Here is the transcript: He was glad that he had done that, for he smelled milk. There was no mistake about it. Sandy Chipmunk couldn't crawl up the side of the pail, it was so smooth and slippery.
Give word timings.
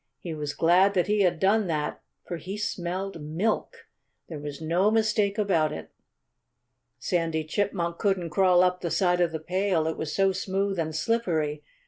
He 0.17 0.33
was 0.33 0.55
glad 0.55 0.95
that 0.95 1.05
he 1.05 1.19
had 1.21 1.39
done 1.39 1.67
that, 1.67 2.01
for 2.25 2.37
he 2.37 2.57
smelled 2.57 3.21
milk. 3.21 3.87
There 4.29 4.39
was 4.39 4.59
no 4.59 4.89
mistake 4.89 5.37
about 5.37 5.71
it. 5.71 5.91
Sandy 6.97 7.43
Chipmunk 7.43 7.99
couldn't 7.99 8.31
crawl 8.31 8.63
up 8.63 8.81
the 8.81 8.89
side 8.89 9.21
of 9.21 9.31
the 9.31 9.39
pail, 9.39 9.85
it 9.85 9.97
was 9.97 10.11
so 10.11 10.31
smooth 10.31 10.79
and 10.79 10.95
slippery. 10.95 11.61